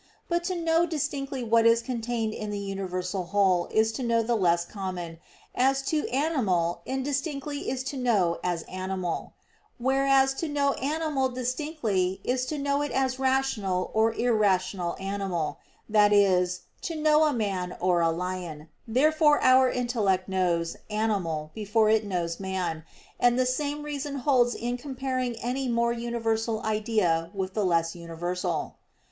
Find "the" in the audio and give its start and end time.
2.49-2.57, 4.23-4.35, 23.37-23.45, 27.53-27.63